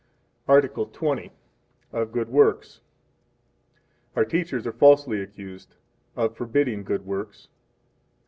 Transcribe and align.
Article 0.47 0.87
XX. 0.87 1.29
Of 1.93 2.11
Good 2.11 2.29
Works. 2.29 2.81
1 4.13 4.25
Our 4.25 4.27
teachers 4.27 4.65
are 4.65 4.71
falsely 4.71 5.21
accused 5.21 5.75
of 6.15 6.35
forbidding 6.35 6.83
Good 6.83 7.05
Works. 7.05 7.49